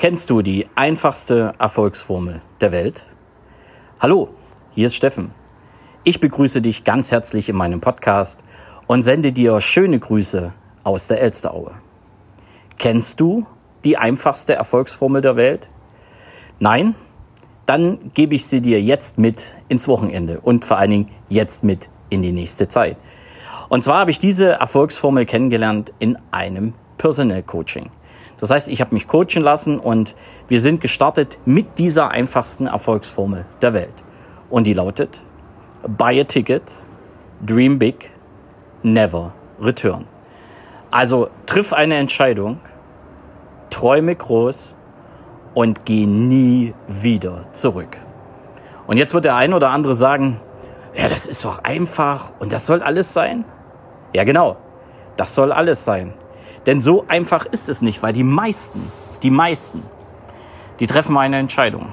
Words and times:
Kennst 0.00 0.30
du 0.30 0.40
die 0.40 0.66
einfachste 0.76 1.52
Erfolgsformel 1.58 2.40
der 2.62 2.72
Welt? 2.72 3.04
Hallo, 4.00 4.30
hier 4.70 4.86
ist 4.86 4.94
Steffen. 4.94 5.32
Ich 6.04 6.20
begrüße 6.20 6.62
dich 6.62 6.84
ganz 6.84 7.12
herzlich 7.12 7.50
in 7.50 7.56
meinem 7.56 7.82
Podcast 7.82 8.42
und 8.86 9.02
sende 9.02 9.30
dir 9.30 9.60
schöne 9.60 9.98
Grüße 9.98 10.54
aus 10.84 11.08
der 11.08 11.20
Elsteraue. 11.20 11.72
Kennst 12.78 13.20
du 13.20 13.44
die 13.84 13.98
einfachste 13.98 14.54
Erfolgsformel 14.54 15.20
der 15.20 15.36
Welt? 15.36 15.68
Nein? 16.60 16.94
Dann 17.66 18.10
gebe 18.14 18.34
ich 18.34 18.46
sie 18.46 18.62
dir 18.62 18.80
jetzt 18.80 19.18
mit 19.18 19.54
ins 19.68 19.86
Wochenende 19.86 20.40
und 20.40 20.64
vor 20.64 20.78
allen 20.78 20.92
Dingen 20.92 21.10
jetzt 21.28 21.62
mit 21.62 21.90
in 22.08 22.22
die 22.22 22.32
nächste 22.32 22.68
Zeit. 22.68 22.96
Und 23.68 23.84
zwar 23.84 23.98
habe 23.98 24.12
ich 24.12 24.18
diese 24.18 24.52
Erfolgsformel 24.52 25.26
kennengelernt 25.26 25.92
in 25.98 26.16
einem 26.30 26.72
Personal 26.96 27.42
Coaching. 27.42 27.90
Das 28.40 28.50
heißt, 28.50 28.68
ich 28.68 28.80
habe 28.80 28.94
mich 28.94 29.06
coachen 29.06 29.42
lassen 29.42 29.78
und 29.78 30.14
wir 30.48 30.60
sind 30.60 30.80
gestartet 30.80 31.38
mit 31.44 31.78
dieser 31.78 32.10
einfachsten 32.10 32.66
Erfolgsformel 32.66 33.44
der 33.60 33.74
Welt. 33.74 33.94
Und 34.48 34.66
die 34.66 34.72
lautet, 34.72 35.20
buy 35.86 36.20
a 36.20 36.24
ticket, 36.24 36.62
dream 37.44 37.78
big, 37.78 38.10
never 38.82 39.32
return. 39.60 40.06
Also 40.90 41.28
triff 41.46 41.72
eine 41.72 41.96
Entscheidung, 41.96 42.58
träume 43.68 44.16
groß 44.16 44.74
und 45.54 45.84
geh 45.84 46.06
nie 46.06 46.74
wieder 46.88 47.52
zurück. 47.52 47.98
Und 48.86 48.96
jetzt 48.96 49.14
wird 49.14 49.26
der 49.26 49.36
ein 49.36 49.52
oder 49.52 49.70
andere 49.70 49.94
sagen, 49.94 50.40
ja, 50.94 51.08
das 51.08 51.26
ist 51.26 51.44
doch 51.44 51.62
einfach 51.62 52.32
und 52.40 52.52
das 52.52 52.66
soll 52.66 52.82
alles 52.82 53.12
sein? 53.14 53.44
Ja, 54.12 54.24
genau, 54.24 54.56
das 55.16 55.34
soll 55.34 55.52
alles 55.52 55.84
sein. 55.84 56.14
Denn 56.66 56.80
so 56.80 57.04
einfach 57.08 57.46
ist 57.46 57.68
es 57.68 57.82
nicht, 57.82 58.02
weil 58.02 58.12
die 58.12 58.24
meisten, 58.24 58.92
die 59.22 59.30
meisten, 59.30 59.82
die 60.78 60.86
treffen 60.86 61.16
eine 61.16 61.38
Entscheidung. 61.38 61.92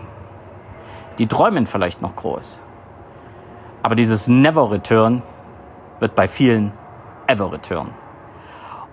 Die 1.17 1.27
träumen 1.27 1.65
vielleicht 1.65 2.01
noch 2.01 2.15
groß. 2.15 2.61
Aber 3.81 3.95
dieses 3.95 4.27
Never 4.27 4.71
Return 4.71 5.23
wird 5.99 6.15
bei 6.15 6.27
vielen 6.27 6.73
Ever 7.27 7.51
Return. 7.51 7.93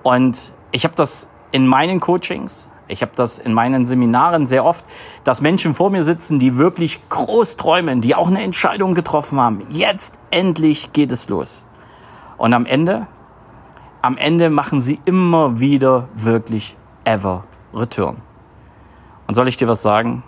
Und 0.02 0.52
ich 0.70 0.84
habe 0.84 0.94
das 0.94 1.28
in 1.50 1.66
meinen 1.66 2.00
Coachings, 2.00 2.70
ich 2.86 3.00
habe 3.00 3.12
das 3.14 3.38
in 3.38 3.54
meinen 3.54 3.84
Seminaren 3.86 4.46
sehr 4.46 4.64
oft, 4.64 4.84
dass 5.24 5.40
Menschen 5.40 5.72
vor 5.72 5.90
mir 5.90 6.02
sitzen, 6.02 6.38
die 6.38 6.56
wirklich 6.56 7.08
groß 7.08 7.56
träumen, 7.56 8.00
die 8.00 8.14
auch 8.14 8.28
eine 8.28 8.42
Entscheidung 8.42 8.94
getroffen 8.94 9.40
haben. 9.40 9.64
Jetzt 9.70 10.18
endlich 10.30 10.92
geht 10.92 11.10
es 11.10 11.28
los. 11.28 11.64
Und 12.36 12.52
am 12.52 12.66
Ende 12.66 13.06
am 14.04 14.18
Ende 14.18 14.50
machen 14.50 14.80
sie 14.80 15.00
immer 15.06 15.60
wieder 15.60 16.10
wirklich 16.14 16.76
ever 17.04 17.44
return. 17.72 18.18
Und 19.26 19.34
soll 19.34 19.48
ich 19.48 19.56
dir 19.56 19.66
was 19.66 19.80
sagen? 19.80 20.22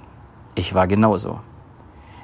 Ich 0.54 0.72
war 0.72 0.86
genauso. 0.86 1.40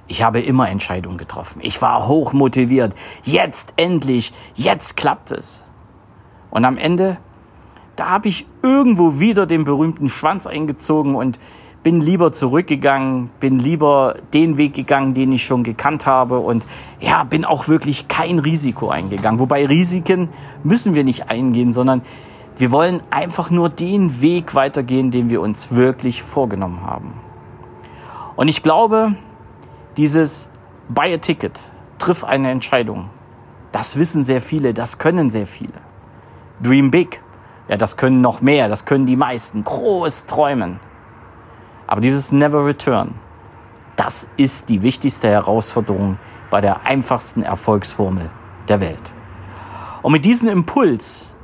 Ich 0.09 0.23
habe 0.23 0.41
immer 0.41 0.71
Entscheidungen 0.71 1.19
getroffen. 1.19 1.61
Ich 1.63 1.83
war 1.83 2.09
hoch 2.09 2.33
motiviert. 2.33 2.95
Jetzt 3.23 3.75
endlich, 3.77 4.33
jetzt 4.55 4.97
klappt 4.97 5.31
es. 5.31 5.63
Und 6.51 6.65
am 6.65 6.79
Ende, 6.79 7.19
da 7.97 8.09
habe 8.09 8.29
ich 8.29 8.47
irgendwo 8.63 9.21
wieder 9.21 9.45
den 9.45 9.65
berühmten 9.65 10.09
Schwanz 10.09 10.47
eingezogen 10.47 11.15
und 11.15 11.39
bin 11.83 12.01
lieber 12.01 12.31
zurückgegangen, 12.31 13.31
bin 13.41 13.59
lieber 13.59 14.17
den 14.33 14.57
Weg 14.57 14.75
gegangen, 14.75 15.15
den 15.15 15.33
ich 15.33 15.45
schon 15.45 15.65
gekannt 15.65 16.07
habe 16.07 16.39
und 16.39 16.67
ja, 17.01 17.25
bin 17.25 17.45
auch 17.45 17.69
wirklich 17.69 18.09
kein 18.09 18.39
Risiko 18.39 18.89
eingegangen. 18.89 19.41
Wobei 19.41 19.67
Risiken 19.67 20.29
müssen 20.63 20.95
wir 20.95 21.03
nicht 21.03 21.29
eingehen, 21.29 21.73
sondern 21.73 22.03
wir 22.57 22.71
wollen 22.71 23.03
einfach 23.11 23.51
nur 23.51 23.69
den 23.69 24.21
Weg 24.21 24.55
weitergehen, 24.55 25.11
den 25.11 25.29
wir 25.29 25.41
uns 25.41 25.73
wirklich 25.73 26.23
vorgenommen 26.23 26.83
haben. 26.83 27.15
Und 28.37 28.49
ich 28.49 28.63
glaube, 28.63 29.17
dieses 29.97 30.51
Buy 30.89 31.15
a 31.15 31.19
Ticket, 31.19 31.59
triff 31.99 32.25
eine 32.25 32.51
Entscheidung, 32.51 33.11
das 33.73 33.99
wissen 33.99 34.23
sehr 34.23 34.41
viele, 34.41 34.75
das 34.75 34.99
können 34.99 35.31
sehr 35.31 35.47
viele. 35.47 35.73
Dream 36.63 36.91
big, 36.91 37.21
ja, 37.69 37.77
das 37.77 37.97
können 37.97 38.21
noch 38.21 38.41
mehr, 38.41 38.69
das 38.69 38.85
können 38.85 39.07
die 39.07 39.17
meisten. 39.17 39.65
Groß 39.65 40.27
träumen. 40.27 40.79
Aber 41.93 42.01
dieses 42.01 42.33
Never 42.33 42.65
Return, 42.65 43.17
das 43.97 44.27
ist 44.39 44.71
die 44.71 44.83
wichtigste 44.83 45.29
Herausforderung 45.29 46.17
bei 46.49 46.63
der 46.63 46.87
einfachsten 46.87 47.43
Erfolgsformel 47.43 48.31
der 48.67 48.81
Welt. 48.81 49.13
Und 50.01 50.13
mit 50.13 50.25
diesem 50.25 50.49
Impuls, 50.49 51.35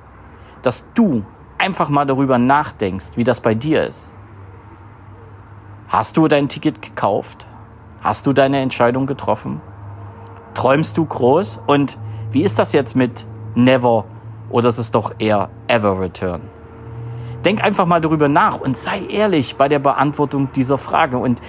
dass 0.63 0.91
du 0.95 1.23
einfach 1.59 1.91
mal 1.91 2.07
darüber 2.07 2.39
nachdenkst, 2.39 3.09
wie 3.17 3.25
das 3.25 3.43
bei 3.43 3.55
dir 3.55 3.85
ist. 3.85 4.17
Hast 5.89 6.17
du 6.17 6.29
dein 6.29 6.49
Ticket 6.49 6.81
gekauft? 6.81 7.47
Hast 8.01 8.27
du 8.27 8.33
deine 8.33 8.61
Entscheidung 8.61 9.05
getroffen? 9.05 9.61
Träumst 10.55 10.97
du 10.97 11.05
groß? 11.05 11.63
Und 11.67 11.99
wie 12.31 12.43
ist 12.43 12.59
das 12.59 12.73
jetzt 12.73 12.97
mit 12.97 13.27
Never 13.55 14.07
oder 14.49 14.71
ist 14.71 14.79
es 14.79 14.91
doch 14.91 15.13
eher 15.19 15.51
Ever 15.67 16.01
Return? 16.01 16.41
Denk 17.45 17.63
einfach 17.63 17.87
mal 17.87 18.01
darüber 18.01 18.29
nach 18.29 18.61
und 18.61 18.77
sei 18.77 19.01
ehrlich 19.09 19.57
bei 19.57 19.69
der 19.69 19.79
Beantwortung 19.79 20.51
dieser 20.53 20.79
Frage 20.79 21.19
und 21.19 21.41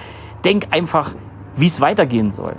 denk 0.44 0.68
einfach, 0.70 1.14
wie 1.56 1.66
es 1.66 1.80
weitergehen 1.80 2.30
soll. 2.30 2.56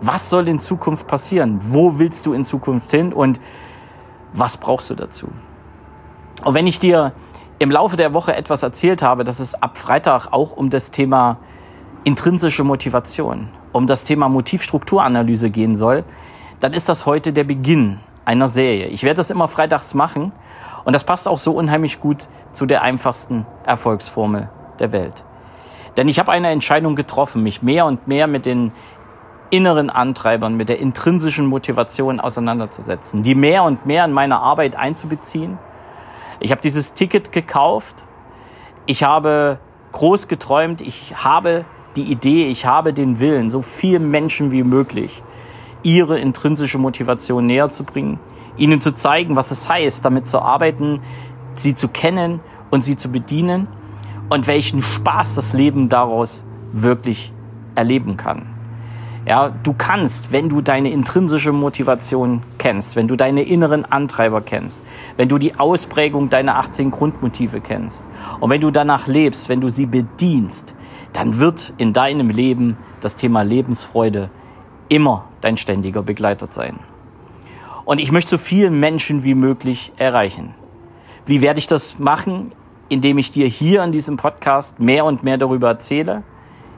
Was 0.00 0.30
soll 0.30 0.48
in 0.48 0.58
Zukunft 0.58 1.06
passieren? 1.06 1.58
Wo 1.62 1.98
willst 1.98 2.24
du 2.24 2.32
in 2.32 2.44
Zukunft 2.44 2.90
hin 2.90 3.12
und 3.12 3.38
was 4.32 4.56
brauchst 4.56 4.88
du 4.90 4.94
dazu? 4.94 5.28
Und 6.44 6.54
wenn 6.54 6.66
ich 6.66 6.78
dir 6.78 7.12
im 7.58 7.70
Laufe 7.70 7.96
der 7.96 8.14
Woche 8.14 8.34
etwas 8.34 8.62
erzählt 8.62 9.02
habe, 9.02 9.24
dass 9.24 9.40
es 9.40 9.54
ab 9.54 9.76
Freitag 9.76 10.28
auch 10.32 10.52
um 10.52 10.70
das 10.70 10.90
Thema 10.90 11.38
intrinsische 12.04 12.64
Motivation, 12.64 13.50
um 13.72 13.86
das 13.86 14.04
Thema 14.04 14.30
Motivstrukturanalyse 14.30 15.50
gehen 15.50 15.74
soll, 15.74 16.04
dann 16.60 16.72
ist 16.72 16.88
das 16.88 17.04
heute 17.04 17.34
der 17.34 17.44
Beginn 17.44 18.00
einer 18.24 18.48
Serie. 18.48 18.86
Ich 18.86 19.02
werde 19.02 19.16
das 19.18 19.30
immer 19.30 19.48
freitags 19.48 19.92
machen 19.92 20.32
und 20.84 20.92
das 20.92 21.04
passt 21.04 21.28
auch 21.28 21.38
so 21.38 21.52
unheimlich 21.52 22.00
gut 22.00 22.28
zu 22.52 22.66
der 22.66 22.82
einfachsten 22.82 23.46
Erfolgsformel 23.64 24.48
der 24.78 24.92
Welt. 24.92 25.24
Denn 25.96 26.08
ich 26.08 26.18
habe 26.18 26.32
eine 26.32 26.48
Entscheidung 26.48 26.96
getroffen, 26.96 27.42
mich 27.42 27.62
mehr 27.62 27.86
und 27.86 28.06
mehr 28.08 28.26
mit 28.26 28.46
den 28.46 28.72
inneren 29.50 29.90
Antreibern, 29.90 30.54
mit 30.54 30.68
der 30.68 30.78
intrinsischen 30.78 31.46
Motivation 31.46 32.20
auseinanderzusetzen, 32.20 33.22
die 33.22 33.34
mehr 33.34 33.64
und 33.64 33.84
mehr 33.84 34.04
in 34.04 34.12
meine 34.12 34.38
Arbeit 34.38 34.76
einzubeziehen. 34.76 35.58
Ich 36.38 36.52
habe 36.52 36.62
dieses 36.62 36.94
Ticket 36.94 37.32
gekauft. 37.32 38.04
Ich 38.86 39.02
habe 39.02 39.58
groß 39.92 40.28
geträumt. 40.28 40.80
Ich 40.80 41.24
habe 41.24 41.64
die 41.96 42.04
Idee, 42.04 42.46
ich 42.46 42.66
habe 42.66 42.92
den 42.92 43.18
Willen, 43.18 43.50
so 43.50 43.60
vielen 43.60 44.10
Menschen 44.10 44.52
wie 44.52 44.62
möglich 44.62 45.22
ihre 45.82 46.18
intrinsische 46.20 46.78
Motivation 46.78 47.46
näher 47.46 47.70
zu 47.70 47.84
bringen 47.84 48.20
ihnen 48.60 48.80
zu 48.80 48.94
zeigen, 48.94 49.36
was 49.36 49.50
es 49.50 49.68
heißt, 49.68 50.04
damit 50.04 50.26
zu 50.26 50.40
arbeiten, 50.40 51.00
sie 51.54 51.74
zu 51.74 51.88
kennen 51.88 52.40
und 52.70 52.82
sie 52.82 52.96
zu 52.96 53.10
bedienen 53.10 53.66
und 54.28 54.46
welchen 54.46 54.82
Spaß 54.82 55.34
das 55.34 55.52
Leben 55.52 55.88
daraus 55.88 56.44
wirklich 56.72 57.32
erleben 57.74 58.16
kann. 58.16 58.46
Ja, 59.26 59.48
du 59.48 59.74
kannst, 59.76 60.32
wenn 60.32 60.48
du 60.48 60.62
deine 60.62 60.90
intrinsische 60.90 61.52
Motivation 61.52 62.42
kennst, 62.56 62.96
wenn 62.96 63.06
du 63.06 63.16
deine 63.16 63.42
inneren 63.42 63.84
Antreiber 63.84 64.40
kennst, 64.40 64.84
wenn 65.16 65.28
du 65.28 65.36
die 65.36 65.58
Ausprägung 65.58 66.30
deiner 66.30 66.56
18 66.56 66.90
Grundmotive 66.90 67.60
kennst 67.60 68.08
und 68.40 68.48
wenn 68.50 68.62
du 68.62 68.70
danach 68.70 69.06
lebst, 69.06 69.48
wenn 69.50 69.60
du 69.60 69.68
sie 69.68 69.86
bedienst, 69.86 70.74
dann 71.12 71.38
wird 71.38 71.74
in 71.76 71.92
deinem 71.92 72.30
Leben 72.30 72.78
das 73.00 73.16
Thema 73.16 73.42
Lebensfreude 73.42 74.30
immer 74.88 75.26
dein 75.42 75.56
ständiger 75.56 76.02
Begleiter 76.02 76.46
sein. 76.50 76.78
Und 77.90 77.98
ich 77.98 78.12
möchte 78.12 78.30
so 78.30 78.38
viele 78.38 78.70
Menschen 78.70 79.24
wie 79.24 79.34
möglich 79.34 79.90
erreichen. 79.96 80.54
Wie 81.26 81.40
werde 81.40 81.58
ich 81.58 81.66
das 81.66 81.98
machen? 81.98 82.52
Indem 82.88 83.18
ich 83.18 83.32
dir 83.32 83.48
hier 83.48 83.82
in 83.82 83.90
diesem 83.90 84.16
Podcast 84.16 84.78
mehr 84.78 85.04
und 85.04 85.24
mehr 85.24 85.38
darüber 85.38 85.70
erzähle, 85.70 86.22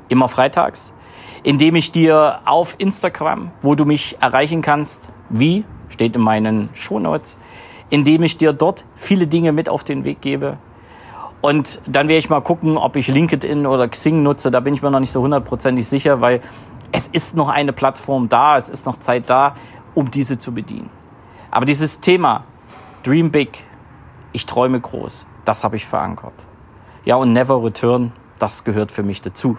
immer 0.08 0.26
freitags. 0.26 0.94
Indem 1.42 1.76
ich 1.76 1.92
dir 1.92 2.40
auf 2.46 2.76
Instagram, 2.78 3.50
wo 3.60 3.74
du 3.74 3.84
mich 3.84 4.16
erreichen 4.22 4.62
kannst, 4.62 5.12
wie, 5.28 5.66
steht 5.90 6.16
in 6.16 6.22
meinen 6.22 6.70
Shownotes, 6.72 7.38
indem 7.90 8.22
ich 8.22 8.38
dir 8.38 8.54
dort 8.54 8.86
viele 8.94 9.26
Dinge 9.26 9.52
mit 9.52 9.68
auf 9.68 9.84
den 9.84 10.04
Weg 10.04 10.22
gebe. 10.22 10.56
Und 11.42 11.82
dann 11.86 12.08
werde 12.08 12.20
ich 12.20 12.30
mal 12.30 12.40
gucken, 12.40 12.78
ob 12.78 12.96
ich 12.96 13.08
LinkedIn 13.08 13.66
oder 13.66 13.86
Xing 13.86 14.22
nutze. 14.22 14.50
Da 14.50 14.60
bin 14.60 14.72
ich 14.72 14.80
mir 14.80 14.90
noch 14.90 15.00
nicht 15.00 15.12
so 15.12 15.20
hundertprozentig 15.20 15.86
sicher, 15.86 16.22
weil 16.22 16.40
es 16.90 17.06
ist 17.06 17.36
noch 17.36 17.50
eine 17.50 17.74
Plattform 17.74 18.30
da, 18.30 18.56
es 18.56 18.70
ist 18.70 18.86
noch 18.86 18.96
Zeit 18.96 19.28
da, 19.28 19.56
um 19.92 20.10
diese 20.10 20.38
zu 20.38 20.54
bedienen. 20.54 21.01
Aber 21.52 21.66
dieses 21.66 22.00
Thema 22.00 22.44
Dream 23.04 23.30
Big, 23.30 23.62
ich 24.32 24.46
träume 24.46 24.80
groß, 24.80 25.26
das 25.44 25.64
habe 25.64 25.76
ich 25.76 25.84
verankert. 25.84 26.32
Ja, 27.04 27.16
und 27.16 27.34
Never 27.34 27.62
Return, 27.62 28.12
das 28.38 28.64
gehört 28.64 28.90
für 28.90 29.02
mich 29.02 29.20
dazu. 29.20 29.58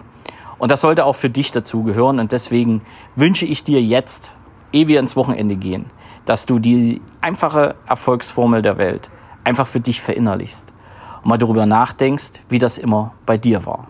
Und 0.58 0.72
das 0.72 0.80
sollte 0.80 1.04
auch 1.04 1.14
für 1.14 1.30
dich 1.30 1.52
dazu 1.52 1.84
gehören. 1.84 2.18
Und 2.18 2.32
deswegen 2.32 2.82
wünsche 3.14 3.46
ich 3.46 3.62
dir 3.62 3.80
jetzt, 3.80 4.32
ehe 4.72 4.88
wir 4.88 4.98
ins 4.98 5.14
Wochenende 5.14 5.54
gehen, 5.54 5.86
dass 6.24 6.46
du 6.46 6.58
die 6.58 7.00
einfache 7.20 7.76
Erfolgsformel 7.86 8.60
der 8.60 8.76
Welt 8.76 9.08
einfach 9.44 9.68
für 9.68 9.80
dich 9.80 10.02
verinnerlichst 10.02 10.74
und 11.22 11.28
mal 11.28 11.38
darüber 11.38 11.64
nachdenkst, 11.64 12.42
wie 12.48 12.58
das 12.58 12.76
immer 12.76 13.12
bei 13.24 13.38
dir 13.38 13.66
war. 13.66 13.86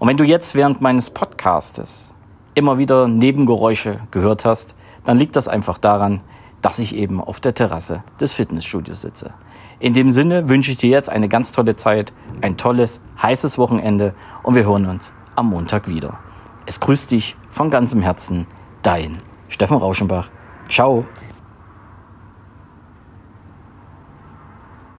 Und 0.00 0.08
wenn 0.08 0.16
du 0.16 0.24
jetzt 0.24 0.56
während 0.56 0.80
meines 0.80 1.10
Podcastes 1.10 2.12
immer 2.54 2.78
wieder 2.78 3.06
Nebengeräusche 3.06 4.00
gehört 4.10 4.44
hast, 4.44 4.74
dann 5.04 5.16
liegt 5.16 5.36
das 5.36 5.46
einfach 5.46 5.78
daran, 5.78 6.22
dass 6.62 6.78
ich 6.78 6.94
eben 6.94 7.20
auf 7.20 7.40
der 7.40 7.54
Terrasse 7.54 8.02
des 8.20 8.32
Fitnessstudios 8.32 9.02
sitze. 9.02 9.32
In 9.78 9.94
dem 9.94 10.10
Sinne 10.10 10.48
wünsche 10.48 10.72
ich 10.72 10.76
dir 10.76 10.90
jetzt 10.90 11.08
eine 11.08 11.28
ganz 11.28 11.52
tolle 11.52 11.76
Zeit, 11.76 12.12
ein 12.42 12.56
tolles, 12.56 13.02
heißes 13.22 13.56
Wochenende 13.56 14.14
und 14.42 14.54
wir 14.54 14.64
hören 14.64 14.86
uns 14.86 15.14
am 15.36 15.48
Montag 15.48 15.88
wieder. 15.88 16.18
Es 16.66 16.80
grüßt 16.80 17.10
dich 17.10 17.36
von 17.50 17.70
ganzem 17.70 18.02
Herzen, 18.02 18.46
dein 18.82 19.18
Steffen 19.48 19.78
Rauschenbach. 19.78 20.28
Ciao. 20.68 21.06